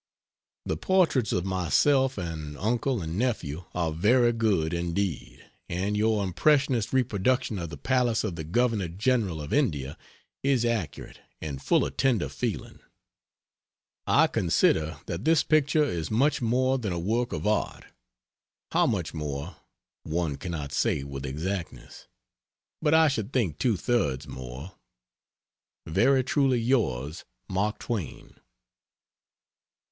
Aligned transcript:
The 0.65 0.77
portraits 0.77 1.31
of 1.31 1.45
myself 1.45 2.17
and 2.17 2.57
uncle 2.57 3.03
and 3.03 3.19
nephew 3.19 3.65
are 3.75 3.91
very 3.91 4.31
good 4.33 4.73
indeed, 4.73 5.45
and 5.69 5.95
your 5.95 6.23
impressionist 6.23 6.91
reproduction 6.91 7.59
of 7.59 7.69
the 7.69 7.77
palace 7.77 8.23
of 8.23 8.35
the 8.35 8.43
Governor 8.43 8.87
General 8.87 9.39
of 9.39 9.53
India 9.53 9.95
is 10.41 10.65
accurate 10.65 11.19
and 11.39 11.61
full 11.61 11.85
of 11.85 11.97
tender 11.97 12.29
feeling. 12.29 12.79
I 14.07 14.25
consider 14.25 14.97
that 15.05 15.23
this 15.23 15.43
picture 15.43 15.83
is 15.83 16.09
much 16.09 16.41
more 16.41 16.79
than 16.79 16.91
a 16.93 16.97
work 16.97 17.31
of 17.31 17.45
art. 17.45 17.85
How 18.71 18.87
much 18.87 19.13
more, 19.13 19.57
one 20.01 20.35
cannot 20.35 20.71
say 20.71 21.03
with 21.03 21.27
exactness, 21.27 22.07
but 22.81 22.95
I 22.95 23.07
should 23.07 23.31
think 23.31 23.59
two 23.59 23.77
thirds 23.77 24.27
more. 24.27 24.71
Very 25.85 26.23
truly 26.23 26.59
yours 26.59 27.23
MARK 27.47 27.77
TWAIN. 27.77 28.37